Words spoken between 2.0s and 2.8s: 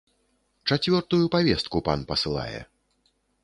пасылае.